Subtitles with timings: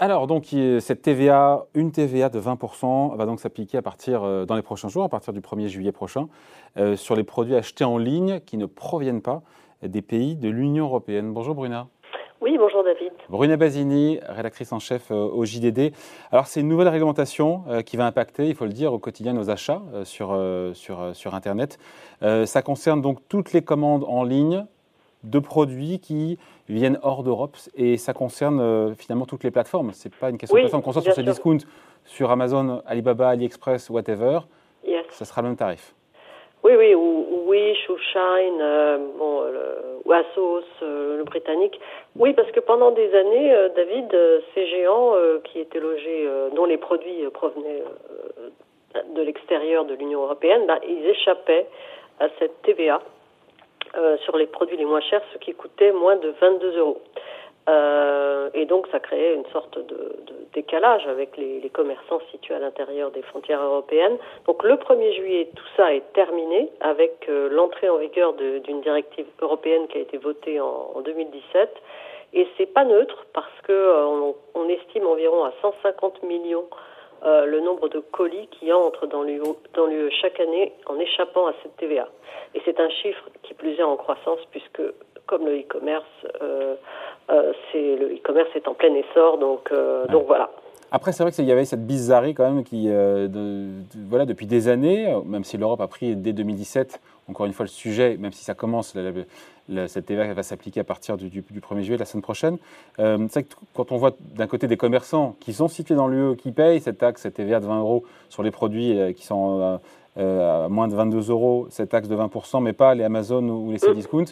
[0.00, 0.46] Alors, donc,
[0.80, 4.88] cette TVA, une TVA de 20%, va donc s'appliquer à partir, euh, dans les prochains
[4.88, 6.26] jours, à partir du 1er juillet prochain,
[6.76, 9.42] euh, sur les produits achetés en ligne qui ne proviennent pas
[9.84, 11.32] des pays de l'Union européenne.
[11.32, 11.86] Bonjour Bruna.
[12.40, 13.12] Oui, bonjour David.
[13.28, 15.92] Bruna Basini, rédactrice en chef euh, au JDD.
[16.32, 19.48] Alors, c'est une nouvelle réglementation qui va impacter, il faut le dire, au quotidien nos
[19.48, 20.36] achats sur,
[20.74, 21.78] sur, sur Internet.
[22.20, 24.66] ça concerne donc toutes les commandes en ligne
[25.24, 26.38] de produits qui
[26.68, 29.92] viennent hors d'Europe et ça concerne euh, finalement toutes les plateformes.
[29.92, 30.82] Ce n'est pas une question de plateforme.
[30.82, 31.66] Qu'on soit sur ces discounts,
[32.04, 34.40] sur Amazon, Alibaba, AliExpress, whatever,
[35.08, 35.94] ça sera le même tarif.
[36.62, 39.42] Oui, oui, ou, Wish, ou Shine, euh, bon,
[40.04, 41.78] ou Asos, euh, le britannique.
[42.16, 44.16] Oui, parce que pendant des années, David,
[44.54, 45.12] ces géants
[45.44, 47.82] qui étaient logés, dont les produits provenaient
[49.14, 51.66] de l'extérieur de l'Union européenne, bah, ils échappaient
[52.20, 53.00] à cette TVA
[53.96, 57.00] euh, sur les produits les moins chers, ce qui coûtait moins de 22 euros.
[57.68, 60.16] Euh, et donc ça créait une sorte de,
[60.52, 64.16] décalage avec les, commerçants situés à l'intérieur des frontières européennes.
[64.46, 69.26] Donc le 1er juillet, tout ça est terminé avec euh, l'entrée en vigueur d'une directive
[69.40, 71.70] européenne qui a été votée en, en 2017.
[72.34, 76.66] Et c'est pas neutre parce que on, estime environ à 150 millions
[77.24, 82.08] le nombre de colis qui entrent dans l'UE chaque année en échappant à cette TVA.
[82.54, 84.82] Et c'est un chiffre qui plus est en croissance puisque
[85.26, 86.04] comme le e-commerce,
[86.42, 86.74] euh,
[87.30, 90.50] euh, c'est le e-commerce est en plein essor, donc euh, donc voilà.
[90.94, 92.88] Après, c'est vrai qu'il y avait cette bizarrerie quand même qui,
[94.08, 97.68] voilà, depuis des années, même si l'Europe a pris dès 2017, encore une fois le
[97.68, 98.94] sujet, même si ça commence,
[99.88, 102.58] cette TVA va s'appliquer à partir du, 1er juillet, la semaine prochaine.
[102.96, 106.36] c'est vrai que quand on voit d'un côté des commerçants qui sont situés dans l'UE,
[106.36, 109.80] qui payent cette taxe, cette TVA de 20 euros sur les produits qui sont
[110.16, 113.72] euh, à moins de 22 euros cette taxe de 20%, mais pas les Amazon ou
[113.72, 114.26] les Cdiscount,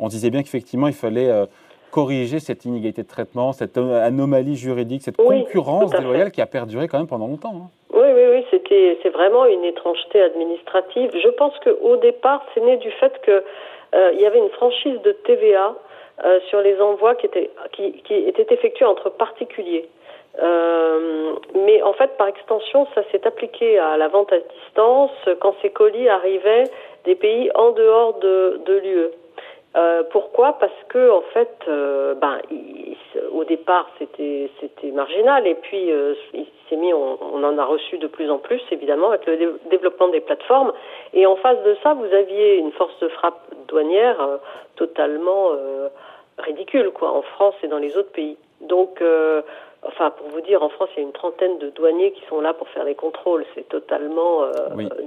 [0.00, 1.46] on disait bien qu'effectivement, il fallait euh,
[1.90, 6.98] corriger cette inégalité de traitement, cette anomalie juridique, cette concurrence déloyale qui a perduré quand
[6.98, 7.54] même pendant longtemps.
[7.54, 7.70] Hein.
[7.92, 11.10] Oui, oui, oui, c'était, c'est vraiment une étrangeté administrative.
[11.22, 13.42] Je pense qu'au départ, c'est né du fait qu'il
[13.94, 15.74] euh, y avait une franchise de TVA
[16.48, 19.88] sur les envois qui étaient, qui, qui étaient effectués entre particuliers.
[20.40, 25.10] Euh, mais en fait, par extension, ça s'est appliqué à la vente à distance
[25.40, 26.64] quand ces colis arrivaient
[27.04, 29.10] des pays en dehors de, de l'UE.
[29.78, 30.54] Euh, pourquoi?
[30.54, 32.40] Parce que en fait, euh, ben,
[33.32, 36.14] au départ, c'était c'était marginal, et puis euh,
[36.68, 40.20] s'est mis, on, en a reçu de plus en plus, évidemment, avec le développement des
[40.20, 40.72] plateformes.
[41.14, 44.18] Et en face de ça, vous aviez une force de frappe douanière
[44.76, 45.52] totalement
[46.38, 48.36] ridicule, quoi, en France et dans les autres pays.
[48.60, 49.02] Donc
[49.98, 52.40] Enfin, pour vous dire, en France, il y a une trentaine de douaniers qui sont
[52.40, 53.44] là pour faire les contrôles.
[53.56, 54.52] C'est totalement euh,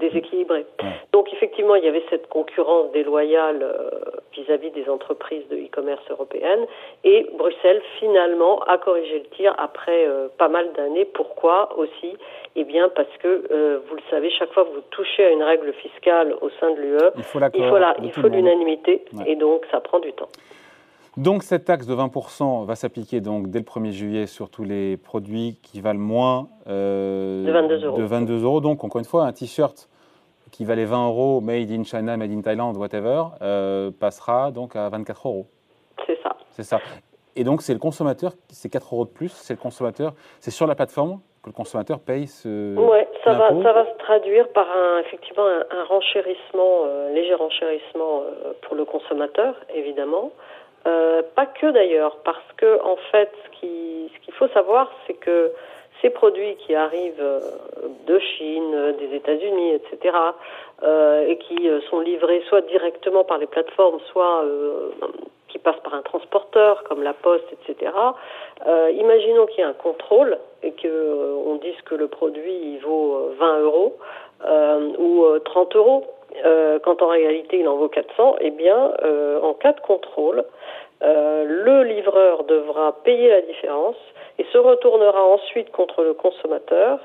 [0.00, 0.66] déséquilibré.
[1.12, 3.90] Donc, effectivement, il y avait cette concurrence déloyale euh,
[4.32, 6.66] vis-à-vis des entreprises de e-commerce européennes.
[7.04, 11.04] Et Bruxelles, finalement, a corrigé le tir après euh, pas mal d'années.
[11.04, 12.16] Pourquoi aussi?
[12.56, 15.72] Eh bien, parce que, vous le savez, chaque fois que vous touchez à une règle
[15.74, 17.38] fiscale au sein de l'UE, il faut,
[18.02, 19.04] il faut l'unanimité.
[19.24, 20.30] Et donc, ça prend du temps.
[21.16, 24.96] Donc cette taxe de 20% va s'appliquer donc dès le 1er juillet sur tous les
[24.96, 27.98] produits qui valent moins euh, de, 22 euros.
[27.98, 28.60] de 22 euros.
[28.60, 29.88] Donc encore une fois, un t-shirt
[30.52, 34.88] qui valait 20 euros, made in China, made in Thailand, whatever, euh, passera donc à
[34.88, 35.46] 24 euros.
[36.06, 36.36] C'est ça.
[36.50, 36.78] C'est ça.
[37.34, 40.66] Et donc c'est le consommateur, c'est 4 euros de plus, c'est le consommateur, c'est sur
[40.66, 42.76] la plateforme que le consommateur paye ce.
[42.76, 48.22] Oui, ça va, ça va se traduire par un, effectivement un, renchérissement, euh, léger renchérissement
[48.62, 50.30] pour le consommateur, évidemment.
[50.86, 55.52] Euh, pas que d'ailleurs, parce que en fait, ce qu'il ce faut savoir, c'est que
[56.00, 57.40] ces produits qui arrivent euh,
[58.06, 60.16] de Chine, des États-Unis, etc.,
[60.82, 64.44] euh, et qui euh, sont livrés soit directement par les plateformes, soit
[65.48, 67.92] qui passent par un transporteur comme la Poste, etc.
[68.92, 73.58] imaginons qu'il y ait un contrôle et que on dise que le produit vaut 20
[73.60, 73.98] euros
[74.98, 76.06] ou 30 euros.
[76.84, 78.92] Quand en réalité il en vaut 400, eh bien,
[79.42, 80.44] en cas de contrôle,
[81.02, 83.96] euh, le livreur devra payer la différence
[84.38, 87.00] et se retournera ensuite contre le consommateur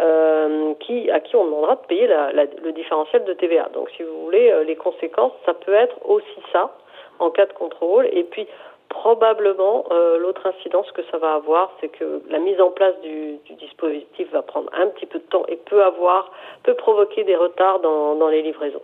[0.00, 3.70] euh, qui, à qui on demandera de payer la, le différentiel de TVA.
[3.72, 6.76] Donc si vous voulez, euh, les conséquences, ça peut être aussi ça
[7.20, 8.06] en cas de contrôle.
[8.12, 8.46] Et puis
[8.88, 13.38] probablement, euh, l'autre incidence que ça va avoir, c'est que la mise en place du,
[13.44, 16.32] du, dispositif va prendre un petit peu de temps et peut avoir,
[16.62, 18.82] peut provoquer des retards dans, dans les livraisons.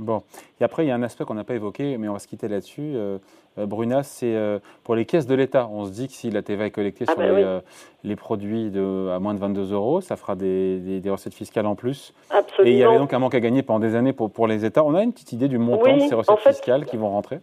[0.00, 0.22] Bon,
[0.58, 2.26] et après, il y a un aspect qu'on n'a pas évoqué, mais on va se
[2.26, 2.94] quitter là-dessus.
[2.96, 3.18] Euh,
[3.58, 5.68] euh Bruna, c'est euh, pour les caisses de l'État.
[5.70, 7.60] On se dit que si la TVA est collectée ah sur ben les, euh,
[8.02, 11.74] les, produits de, à moins de 22 euros, ça fera des, des, recettes fiscales en
[11.74, 12.14] plus.
[12.30, 12.70] Absolument.
[12.70, 14.64] Et il y avait donc un manque à gagner pendant des années pour, pour les
[14.64, 14.82] États.
[14.82, 17.40] On a une petite idée du montant de ces recettes fiscales qui vont rentrer?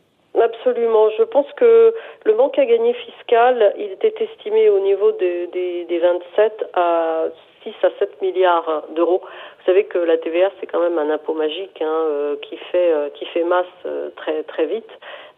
[0.67, 1.09] Absolument.
[1.17, 1.93] Je pense que
[2.25, 7.25] le manque à gagner fiscal, il était estimé au niveau des, des 27 à
[7.63, 9.21] 6 à 7 milliards d'euros.
[9.21, 12.91] Vous savez que la TVA, c'est quand même un impôt magique hein, euh, qui fait
[12.93, 14.89] euh, qui fait masse euh, très très vite.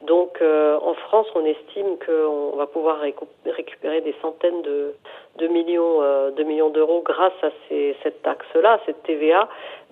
[0.02, 4.94] Donc en France, on estime qu'on va pouvoir récupérer des centaines de,
[5.40, 6.00] de millions
[6.32, 9.50] de millions d'euros grâce à ces, cette taxe-là, cette TVA.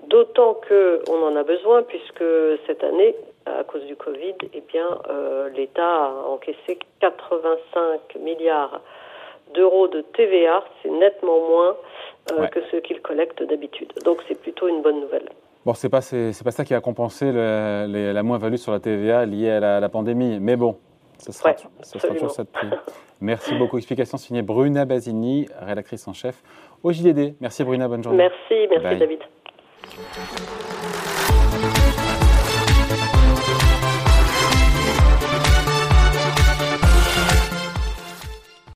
[0.08, 2.24] D'autant que on en a besoin puisque
[2.68, 3.16] cette année,
[3.60, 4.88] à cause du Covid, eh bien
[5.56, 8.82] l'État a encaissé 85 milliards
[9.54, 11.76] d'euros de TVA, c'est nettement moins
[12.32, 13.92] euh, que ce qu'ils collectent d'habitude.
[14.04, 15.30] Donc c'est plutôt une bonne nouvelle.
[15.66, 19.52] Bon, c'est pas c'est, pas ça qui a compensé la moins-value sur la TVA liée
[19.52, 20.78] à la, pandémie, mais bon,
[21.18, 22.70] ce sera, toujours ça de prix.
[23.20, 23.78] Merci beaucoup.
[23.78, 26.42] Explication signée Bruna Basini, rédactrice en chef
[26.84, 27.36] au JDD.
[27.42, 28.30] Merci Bruna, bonne journée.
[28.30, 29.20] Merci, merci David.